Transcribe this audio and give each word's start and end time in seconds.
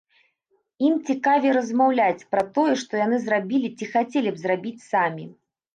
Ім 0.87 0.95
цікавей 1.13 1.51
размаўляць 1.59 2.27
пра 2.31 2.43
тое, 2.57 2.73
што 2.85 2.91
яны 3.05 3.17
зрабілі 3.27 3.73
ці 3.77 3.85
хацелі 3.95 4.29
б 4.37 4.47
зрабіць 4.47 4.85
самі. 4.93 5.33